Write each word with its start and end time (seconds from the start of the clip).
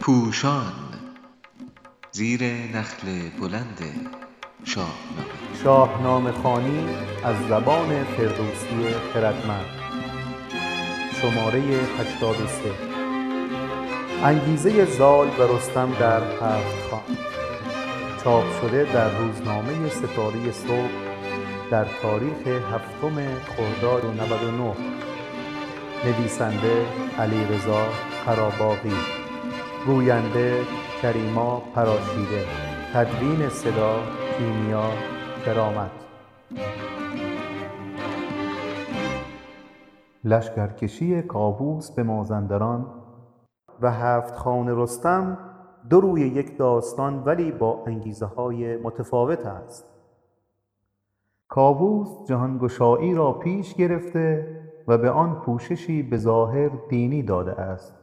پوشان 0.00 0.72
زیر 2.12 2.42
نخل 2.44 3.28
بلند 3.40 3.80
شاهنامه. 4.64 5.62
شاهنامه 5.64 6.32
خوانی 6.32 6.86
از 7.24 7.36
زبان 7.48 8.04
فردوسی 8.04 8.94
خردمند. 9.14 9.66
شماره 11.22 11.60
83 11.60 12.92
انگیزه 14.24 14.84
زال 14.84 15.28
و 15.28 15.56
رستم 15.56 15.92
در 16.00 16.22
هفت‌خوان 16.22 17.02
چاپ 18.24 18.44
شده 18.60 18.92
در 18.92 19.18
روزنامه 19.18 19.88
ستاره 19.88 20.52
صبح 20.52 20.90
در 21.70 21.86
تاریخ 22.02 22.46
هفتم 22.46 23.14
خرداد 23.56 24.06
۹۹ 24.06 24.74
نویسنده 26.04 26.86
علیرضا 27.18 27.82
قراباغی 28.26 28.96
گوینده 29.86 30.64
کریما 31.02 31.62
پراشیده 31.74 32.44
تدوین 32.94 33.48
صدا 33.48 33.96
کیمیا 34.38 34.84
کرامت. 35.46 35.90
لشکرکشی 40.24 41.22
کاووس 41.22 41.90
به 41.90 42.02
مازندران 42.02 42.86
و 43.80 43.90
هفت‌خوان 43.92 44.82
رستم 44.82 45.38
دو 45.90 46.00
روی 46.00 46.20
یک 46.20 46.58
داستان 46.58 47.22
ولی 47.24 47.52
با 47.52 47.84
انگیزه‌های 47.86 48.76
متفاوت 48.76 49.46
است. 49.46 49.84
کاووس 51.48 52.28
جهانگشایی 52.28 53.14
را 53.14 53.32
پیش 53.32 53.74
گرفته 53.74 54.61
و 54.88 54.98
به 54.98 55.10
آن 55.10 55.40
پوششی 55.40 56.02
به 56.02 56.16
ظاهر 56.16 56.70
دینی 56.88 57.22
داده 57.22 57.60
است. 57.60 57.94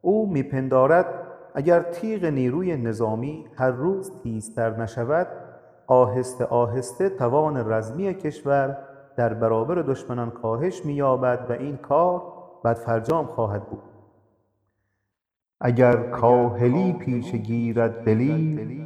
او 0.00 0.32
می 0.32 0.42
پندارد 0.42 1.06
اگر 1.54 1.82
تیغ 1.82 2.24
نیروی 2.24 2.76
نظامی 2.76 3.44
هر 3.56 3.70
روز 3.70 4.10
تیزتر 4.22 4.76
نشود 4.76 5.26
آهسته 5.86 6.44
آهسته 6.44 7.08
توان 7.08 7.72
رزمی 7.72 8.14
کشور 8.14 8.78
در 9.16 9.34
برابر 9.34 9.74
دشمنان 9.74 10.30
کاهش 10.30 10.84
می 10.84 10.92
یابد 10.92 11.46
و 11.48 11.52
این 11.52 11.76
کار 11.76 12.22
بدفرجام 12.64 13.26
خواهد 13.26 13.64
بود. 13.64 13.82
اگر 15.60 15.96
کاهلی 16.10 16.92
پیشه 16.92 17.38
گیرد 17.38 18.04
دلیر 18.04 18.80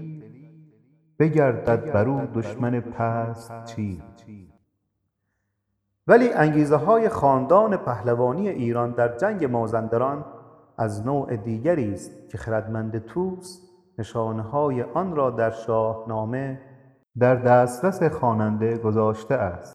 بگردد 1.18 1.92
بر 1.92 2.08
او 2.08 2.20
دشمن 2.34 2.80
پست 2.80 3.64
چیر 3.64 4.02
ولی 6.06 6.32
انگیزه 6.32 6.76
های 6.76 7.08
خاندان 7.08 7.76
پهلوانی 7.76 8.48
ایران 8.48 8.90
در 8.90 9.16
جنگ 9.16 9.44
مازندران 9.44 10.24
از 10.78 11.06
نوع 11.06 11.36
دیگری 11.36 11.92
است 11.92 12.28
که 12.28 12.38
خردمند 12.38 12.98
طوس 12.98 13.60
نشانه 13.98 14.42
های 14.42 14.82
آن 14.82 15.16
را 15.16 15.30
در 15.30 15.50
شاهنامه 15.50 16.60
در 17.18 17.34
دسترس 17.34 18.02
خواننده 18.02 18.78
گذاشته 18.78 19.34
است. 19.34 19.74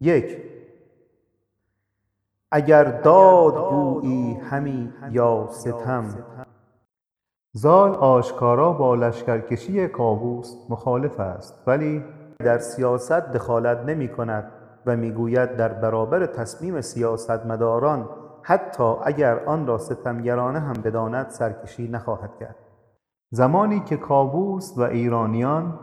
یک 0.00 0.51
اگر 2.54 2.84
داد 2.84 3.70
گویی 3.70 4.34
همی 4.34 4.92
یا 5.10 5.48
ستم. 5.50 6.04
زال 7.52 7.94
آشکارا 7.94 8.72
با 8.72 8.94
لشکرکشی 8.94 9.88
کاووس 9.88 10.54
مخالف 10.68 11.20
است 11.20 11.62
ولی 11.66 12.04
در 12.38 12.58
سیاست 12.58 13.12
دخالت 13.12 13.78
نمی 13.78 14.08
کند 14.08 14.52
و 14.86 14.96
می 14.96 15.12
گوید 15.12 15.56
در 15.56 15.68
برابر 15.68 16.26
تصمیم 16.26 16.80
سیاستمداران 16.80 18.08
حتی 18.42 18.94
اگر 19.04 19.44
آن 19.44 19.66
را 19.66 19.78
ستمگرانه 19.78 20.60
هم 20.60 20.72
بداند 20.72 21.30
سرکشی 21.30 21.88
نخواهد 21.88 22.36
کرد. 22.40 22.56
زمانی 23.30 23.80
که 23.80 23.96
کاووس 23.96 24.74
و 24.76 24.82
ایرانیان 24.82 25.78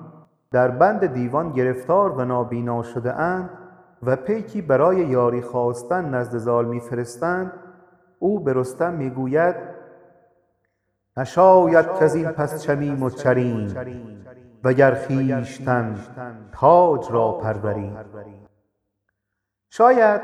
در 0.51 0.67
بند 0.67 1.05
دیوان 1.05 1.51
گرفتار 1.51 2.11
و 2.11 2.25
نابینا 2.25 2.83
شده 2.83 3.13
اند 3.13 3.49
و 4.03 4.15
پیکی 4.15 4.61
برای 4.61 4.97
یاری 4.97 5.41
خواستن 5.41 6.09
نزد 6.15 6.37
زال 6.37 6.65
می 6.65 6.79
فرستند 6.79 7.53
او 8.19 8.39
به 8.39 8.53
رستم 8.53 8.93
می 8.93 9.09
گوید 9.09 9.55
نشاید 11.17 11.85
کزین 11.99 12.31
پس 12.31 12.63
چمیم 12.63 13.03
و 13.03 13.09
چریم 13.09 13.75
وگر 14.63 14.95
خویشتن 14.95 15.95
تاج 16.51 17.11
را 17.11 17.31
پروری. 17.31 17.91
شاید 19.69 20.21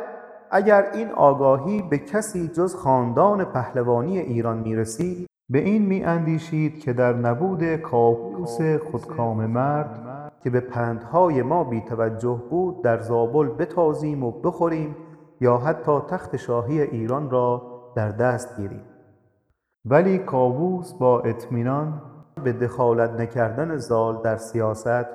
اگر 0.51 0.91
این 0.93 1.11
آگاهی 1.11 1.81
به 1.81 1.97
کسی 1.97 2.47
جز 2.47 2.75
خاندان 2.75 3.45
پهلوانی 3.45 4.19
ایران 4.19 4.57
می 4.57 4.75
رسید 4.75 5.27
به 5.49 5.59
این 5.59 5.85
می 5.85 6.03
اندیشید 6.03 6.79
که 6.79 6.93
در 6.93 7.13
نبود 7.13 7.75
کاووس 7.75 8.61
خودکام 8.91 9.45
مرد 9.45 10.04
که 10.45 10.51
به 10.51 10.59
پندهای 10.59 11.41
ما 11.41 11.63
بی 11.63 11.81
توجه 11.81 12.41
بود 12.49 12.83
در 12.83 12.99
زابل 12.99 13.47
بتازیم 13.47 14.23
و 14.23 14.31
بخوریم 14.31 14.95
یا 15.41 15.57
حتی 15.57 15.99
تخت 15.99 16.35
شاهی 16.35 16.81
ایران 16.81 17.29
را 17.29 17.61
در 17.95 18.11
دست 18.11 18.57
گیریم. 18.57 18.81
ولی 19.85 20.17
کاووس 20.17 20.93
با 20.93 21.19
اطمینان 21.19 22.01
به 22.43 22.53
دخالت 22.53 23.11
نکردن 23.11 23.77
زال 23.77 24.21
در 24.21 24.37
سیاست 24.37 25.05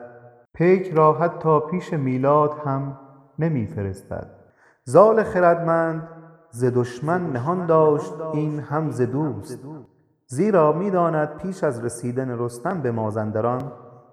پیک 0.55 0.91
را 0.95 1.13
حتی 1.13 1.61
پیش 1.61 1.93
میلاد 1.93 2.55
هم 2.65 2.99
نمی 3.39 3.67
فرستد 3.67 4.31
زال 4.85 5.23
خردمند 5.23 6.09
ز 6.51 6.65
دشمن 6.75 7.33
نهان 7.33 7.67
داشت 7.67 8.15
این 8.33 8.61
هم 8.61 8.91
ز 8.91 9.01
دوست. 9.01 9.59
زیرا 10.27 10.73
می 10.73 10.91
داند 10.91 11.37
پیش 11.37 11.65
از 11.65 11.85
رسیدن 11.85 12.39
رستم 12.39 12.81
به 12.83 12.91
مازندران 12.91 13.73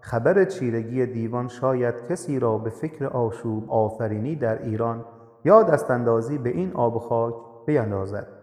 خبر 0.09 0.45
چیرگی 0.45 1.05
دیوان 1.05 1.47
شاید 1.47 1.95
کسی 2.09 2.39
را 2.39 2.57
به 2.57 2.69
فکر 2.69 3.05
آشوب 3.05 3.71
آفرینی 3.71 4.35
در 4.35 4.63
ایران 4.63 5.05
یا 5.45 5.63
دستاندازی 5.63 6.37
به 6.37 6.49
این 6.49 6.73
آب 6.73 6.97
خاک 6.97 7.33
بیندازد. 7.65 8.36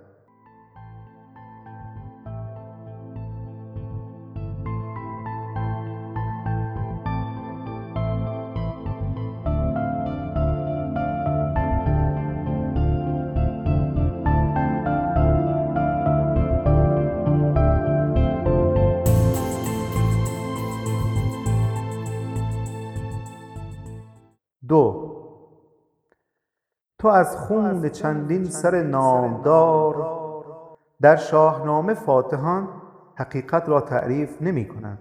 دو. 24.69 25.15
تو 26.99 27.09
از 27.09 27.37
خون 27.37 27.89
چندین 27.89 28.45
سر 28.45 28.83
نامدار. 28.83 30.25
در 31.03 31.17
شاهنامه 31.17 31.95
فاتحان 31.95 32.69
حقیقت 33.15 33.69
را 33.69 33.81
تعریف 33.81 34.43
نمی 34.43 34.69
کنند. 34.69 34.99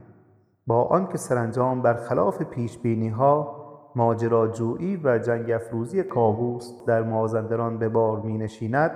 با 0.68 0.84
آنکه 0.84 1.18
سرانجام 1.18 1.82
بر 1.82 1.94
خلاف 1.94 2.42
پیش 2.42 2.78
بینی 2.78 3.10
ها 3.10 3.64
ماجراجویی 3.96 5.02
و 5.04 5.18
جنگ 5.18 5.52
افروزی 5.52 6.04
کاووس 6.04 6.86
در 6.88 7.04
مازندران 7.04 7.78
به 7.78 7.90
بار 7.90 8.20
می 8.20 8.38
نشیند 8.38 8.92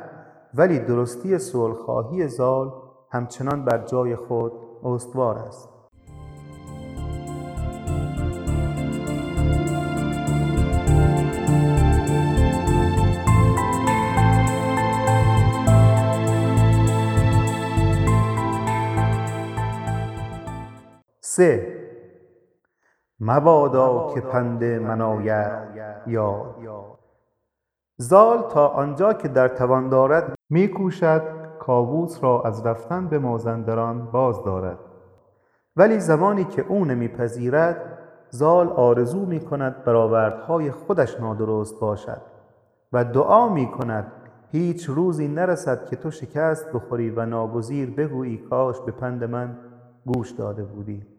ولی 0.54 0.80
درستی 0.80 1.38
صلحخواهی 1.38 2.28
زال 2.28 2.72
همچنان 3.12 3.66
بر 3.66 3.78
جای 3.78 4.16
خود 4.16 4.52
استوار 4.84 5.38
است. 5.38 5.77
سه. 21.38 21.78
مبادا 23.20 24.12
که 24.14 24.22
پند 24.22 24.64
من 24.64 25.02
آید. 25.02 25.52
یاد 26.08 26.56
زال 27.98 28.50
تا 28.50 28.68
آنجا 28.68 29.14
که 29.14 29.28
در 29.28 29.48
توان 29.48 29.90
دارد 29.90 30.36
می 30.50 30.68
کوشد 30.68 31.22
کاووس 31.60 32.24
را 32.24 32.42
از 32.42 32.66
رفتن 32.66 33.08
به 33.08 33.20
مازندران 33.20 34.06
باز 34.06 34.44
دارد. 34.44 34.80
ولی 35.76 36.00
زمانی 36.00 36.44
که 36.44 36.66
او 36.68 36.86
نمی 36.86 37.08
پذیرد 37.08 37.98
زال 38.30 38.68
آرزو 38.68 39.26
می 39.26 39.40
کند 39.40 39.84
برآوردهای 39.84 40.72
خودش 40.72 41.20
نادرست 41.20 41.80
باشد 41.80 42.22
و 42.94 43.04
دعا 43.04 43.50
می 43.50 43.72
کند 43.72 44.12
هیچ 44.52 44.90
روزی 44.90 45.28
نرسد 45.28 45.86
که 45.86 45.96
تو 45.96 46.12
شکست 46.12 46.72
بخوری 46.72 47.10
و 47.10 47.26
ناگزیر 47.26 47.90
بگویی 47.90 48.38
کاش 48.38 48.80
به 48.80 48.92
پند 48.92 49.24
من 49.24 49.58
گوش 50.06 50.32
داده 50.32 50.64
بودید 50.64 51.17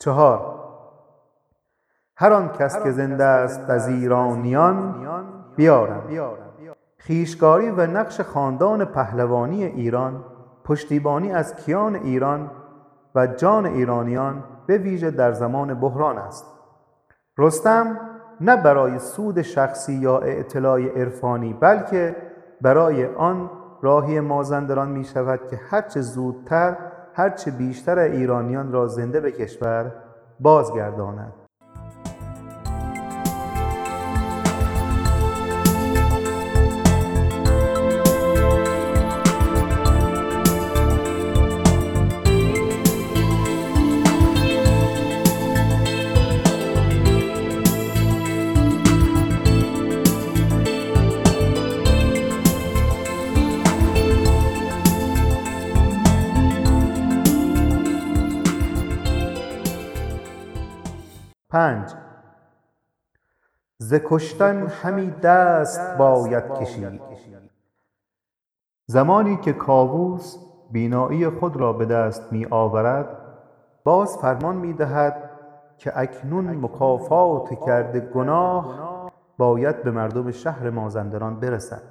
چهار. 0.00 0.60
هر 2.16 2.32
آن 2.32 2.48
کس 2.48 2.82
که 2.82 2.90
زنده 2.90 3.24
است 3.24 3.70
از 3.70 3.88
ایرانیان 3.88 5.06
بیارم. 5.56 6.02
خویشگاری 7.06 7.70
و 7.70 7.86
نقش 7.86 8.20
خاندان 8.20 8.84
پهلوانی 8.84 9.64
ایران 9.64 10.24
پشتیبانی 10.64 11.32
از 11.32 11.56
کیان 11.56 11.96
ایران 11.96 12.50
و 13.14 13.26
جان 13.26 13.66
ایرانیان 13.66 14.44
به 14.66 14.78
ویژه 14.78 15.10
در 15.10 15.32
زمان 15.32 15.74
بحران 15.74 16.18
است. 16.18 16.46
رستم 17.38 18.00
نه 18.40 18.56
برای 18.56 18.98
سود 18.98 19.42
شخصی 19.42 19.92
یا 19.92 20.18
اطلاع 20.18 20.80
عرفانی 20.80 21.52
بلکه 21.52 22.16
برای 22.60 23.06
آن 23.06 23.50
راهی 23.82 24.20
مازندران 24.20 24.88
می 24.88 25.04
شود 25.04 25.40
که 25.50 25.60
هرچه 25.70 26.00
زودتر 26.00 26.76
هرچه 27.14 27.50
بیشتر 27.50 27.98
ایرانیان 27.98 28.72
را 28.72 28.86
زنده 28.86 29.20
به 29.20 29.32
کشور 29.32 29.92
بازگرداند. 30.40 31.32
پنج. 61.60 61.94
ز 63.78 63.94
کشتن 64.04 64.66
همی 64.66 65.10
دست 65.10 65.98
باید 65.98 66.54
کشید. 66.54 67.00
زمانی 68.86 69.36
که 69.36 69.52
کاووس 69.52 70.36
بینایی 70.70 71.28
خود 71.28 71.56
را 71.56 71.72
به 71.72 71.84
دست 71.84 72.32
می 72.32 72.46
آورد 72.50 73.16
باز 73.84 74.18
فرمان 74.18 74.56
می 74.56 74.72
دهد 74.72 75.30
که 75.78 75.92
اکنون 75.98 76.56
مکافات 76.56 77.64
کرده 77.66 78.00
گناه 78.00 79.10
باید 79.38 79.82
به 79.82 79.90
مردم 79.90 80.30
شهر 80.30 80.70
مازندران 80.70 81.40
برسد. 81.40 81.82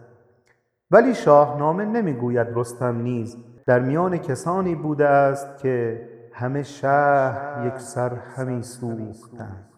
ولی 0.92 1.16
شاهنامه 1.16 1.86
نمی 1.86 2.14
گوید 2.14 2.48
رستم 2.56 3.02
نیز. 3.02 3.38
در 3.66 3.80
میان 3.80 4.18
کسانی 4.18 4.76
بوده 4.76 5.08
است 5.08 5.58
که 5.58 6.10
همه 6.40 6.64
شهر 6.64 7.66
یکسر 7.68 8.14
همی 8.14 8.64
سوختند 8.64 9.70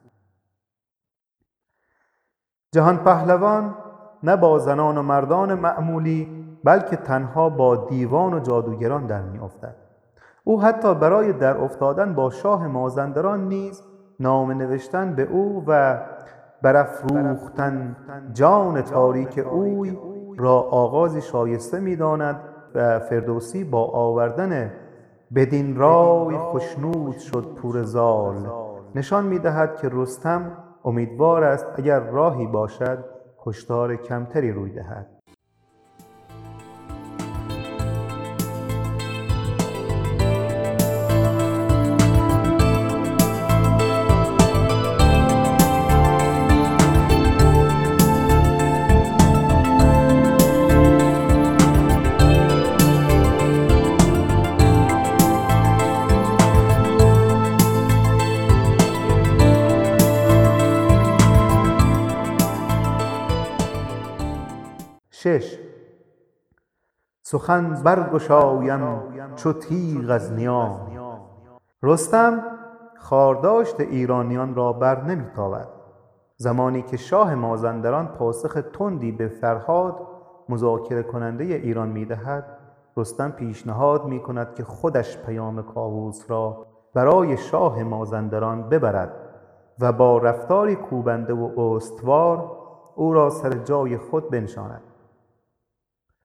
جهان 2.71 2.97
پهلوان 2.97 3.75
نه 4.23 4.35
با 4.35 4.59
زنان 4.59 4.97
و 4.97 5.01
مردان 5.01 5.53
معمولی 5.53 6.45
بلکه 6.63 6.95
تنها 6.95 7.49
با 7.49 7.75
دیوان 7.75 8.33
و 8.33 8.39
جادوگران 8.39 9.05
در 9.05 9.21
می 9.21 9.39
افتد. 9.39 9.75
او 10.43 10.61
حتی 10.61 10.95
برای 10.95 11.33
در 11.33 11.57
افتادن 11.57 12.15
با 12.15 12.29
شاه 12.29 12.67
مازندران 12.67 13.47
نیز 13.47 13.83
نام 14.19 14.51
نوشتن 14.51 15.15
به 15.15 15.23
او 15.23 15.63
و 15.67 16.01
برافروختن 16.61 17.95
جان 18.33 18.81
تاریک 18.81 19.37
اوی 19.51 19.97
را 20.37 20.61
آغازی 20.61 21.21
شایسته 21.21 21.79
می 21.79 21.95
داند 21.95 22.41
و 22.75 22.99
فردوسی 22.99 23.63
با 23.63 23.85
آوردن 23.85 24.71
بدین 25.35 25.75
رای 25.75 26.37
خشنود 26.37 27.17
شد 27.17 27.55
پور 27.55 27.83
زال. 27.83 28.49
نشان 28.95 29.25
می 29.25 29.39
دهد 29.39 29.81
که 29.81 29.89
رستم 29.91 30.57
امیدوار 30.85 31.43
است 31.43 31.65
اگر 31.75 31.99
راهی 31.99 32.47
باشد 32.47 33.05
کشتار 33.39 33.95
کمتری 33.95 34.51
روی 34.51 34.71
دهد. 34.71 35.10
شش 65.39 65.59
سخن 67.21 67.83
برگشایم 67.83 68.99
چو 69.35 69.53
تیغ 69.53 70.09
از 70.09 70.33
نیام. 70.33 70.91
رستم 71.83 72.43
خارداشت 72.97 73.79
ایرانیان 73.79 74.55
را 74.55 74.73
بر 74.73 75.03
نمی 75.03 75.25
تابد 75.35 75.67
زمانی 76.37 76.81
که 76.81 76.97
شاه 76.97 77.35
مازندران 77.35 78.07
پاسخ 78.07 78.57
تندی 78.73 79.11
به 79.11 79.27
فرهاد 79.27 80.07
مذاکره 80.49 81.03
کننده 81.03 81.43
ایران 81.43 81.89
می 81.89 82.05
دهد 82.05 82.57
رستم 82.97 83.31
پیشنهاد 83.31 84.05
می 84.05 84.19
کند 84.19 84.55
که 84.55 84.63
خودش 84.63 85.17
پیام 85.17 85.61
کاووس 85.61 86.25
را 86.27 86.65
برای 86.93 87.37
شاه 87.37 87.83
مازندران 87.83 88.69
ببرد 88.69 89.13
و 89.79 89.91
با 89.91 90.17
رفتاری 90.17 90.75
کوبنده 90.75 91.33
و 91.33 91.59
استوار 91.59 92.51
او 92.95 93.13
را 93.13 93.29
سر 93.29 93.49
جای 93.53 93.97
خود 93.97 94.29
بنشاند. 94.29 94.90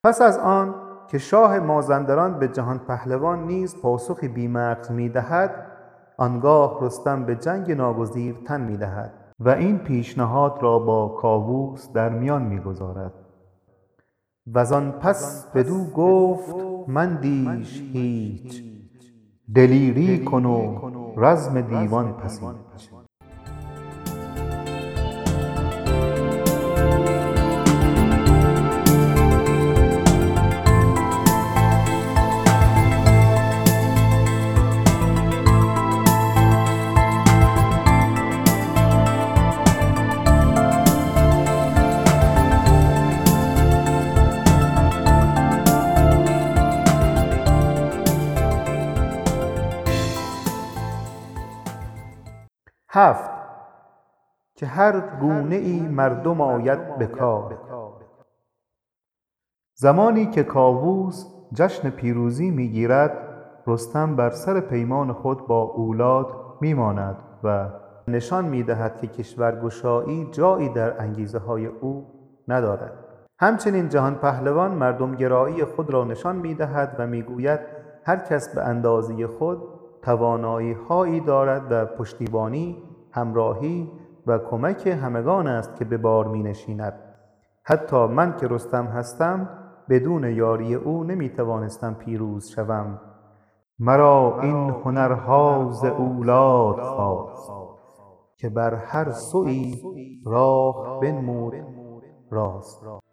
پس 0.07 0.23
از 0.23 0.39
آن 0.39 0.75
که 1.09 1.19
شاه 1.19 1.59
مازندران 1.59 2.39
به 2.39 2.49
جهان 2.49 2.79
پهلوان 2.79 3.47
نیز 3.47 3.81
پاسخی 3.81 4.29
بیمغز 4.29 4.91
می 4.91 5.09
دهد 5.09 5.67
آنگاه 6.17 6.79
رستم 6.85 7.25
به 7.25 7.35
جنگ 7.35 7.73
ناگزیر 7.73 8.37
تن 8.45 8.61
می 8.61 8.77
دهد 8.77 9.13
و 9.41 9.49
این 9.49 9.79
پیشنهاد 9.79 10.59
را 10.63 10.79
با 10.79 11.09
کاووس 11.09 11.93
در 11.93 12.09
میان 12.09 12.43
می 12.43 12.61
گذارد 12.61 13.13
وزان 14.55 14.93
پس 14.93 15.47
بدو 15.55 15.85
گفت 15.85 16.55
مندیش 16.89 17.83
هیچ 17.93 18.63
دلیری 19.55 20.25
کن 20.25 20.45
و 20.45 20.81
رزم 21.17 21.61
دیوان 21.61 22.13
پسیج 22.13 22.55
که 54.57 54.67
هر 54.67 55.01
گونه 55.21 55.57
ای 55.57 55.81
مردم 55.81 56.41
آید 56.41 56.99
به 56.99 57.07
کار. 57.07 57.59
زمانی 59.75 60.27
که 60.27 60.45
کاووس 60.45 61.27
جشن 61.53 61.91
پیروزی 61.91 62.51
می 62.51 62.69
گیرد 62.69 63.13
رستم 63.67 64.17
بر 64.17 64.31
سر 64.31 64.61
پیمان 64.61 65.13
خود 65.13 65.47
با 65.47 65.63
اولاد 65.63 66.27
می 66.61 66.75
ماند 66.75 67.17
و 67.45 67.69
نشان 68.09 68.45
می 68.45 68.63
دهد 68.63 68.97
که 68.97 69.07
کشورگشایی 69.07 70.29
جایی 70.33 70.69
در 70.69 71.01
انگیزه 71.01 71.39
های 71.39 71.67
او 71.67 72.07
ندارد. 72.49 72.93
همچنین 73.39 73.89
جهان 73.89 74.15
پهلوان 74.15 74.71
مردمگرایی 74.71 75.65
خود 75.65 75.91
را 75.91 76.05
نشان 76.05 76.37
می 76.37 76.55
دهد 76.55 76.97
و 76.99 77.07
می 77.07 77.23
گوید 77.23 77.61
هر 78.05 78.17
کس 78.17 78.55
به 78.55 78.63
اندازه 78.63 79.27
خود 79.27 79.63
توانایی 80.03 80.73
هایی 80.73 81.21
دارد 81.21 81.67
و 81.71 81.87
پشتیبانی 81.87 82.83
همراهی 83.13 83.93
و 84.27 84.39
کمک 84.39 84.87
همگان 84.87 85.47
است 85.47 85.77
که 85.77 85.85
به 85.85 85.97
بار 85.97 86.29
می 86.29 86.43
نشیند. 86.43 86.93
حتی 87.65 88.07
من 88.07 88.37
که 88.37 88.49
رستم 88.49 88.85
هستم 88.85 89.49
بدون 89.89 90.25
یاری 90.25 90.75
او 90.75 91.05
نمی 91.05 91.29
توانستم 91.29 91.95
پیروز 91.95 92.49
شوم. 92.49 93.01
مرا 93.79 94.41
این 94.43 94.71
هنرها 94.71 95.71
ز 95.71 95.85
اولاد 95.85 96.81
خاست 96.81 97.51
که 98.37 98.49
بر 98.49 98.75
هر 98.75 99.11
سویی 99.11 99.83
راه 100.27 101.01
بنمود 101.01 101.55
راست. 102.31 103.06